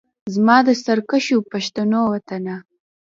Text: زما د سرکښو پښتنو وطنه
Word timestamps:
زما 0.33 0.57
د 0.67 0.69
سرکښو 0.83 1.37
پښتنو 1.51 1.99
وطنه 2.11 2.55